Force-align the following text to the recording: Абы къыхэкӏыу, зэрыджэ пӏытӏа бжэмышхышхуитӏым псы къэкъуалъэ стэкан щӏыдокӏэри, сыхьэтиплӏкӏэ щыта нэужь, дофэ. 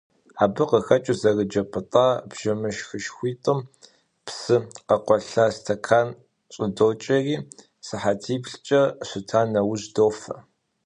Абы 0.43 0.63
къыхэкӏыу, 0.69 1.17
зэрыджэ 1.21 1.63
пӏытӏа 1.71 2.07
бжэмышхышхуитӏым 2.29 3.59
псы 4.25 4.57
къэкъуалъэ 4.87 5.45
стэкан 5.55 6.07
щӏыдокӏэри, 6.53 7.35
сыхьэтиплӏкӏэ 7.85 8.81
щыта 9.07 9.41
нэужь, 9.51 9.85
дофэ. 9.95 10.35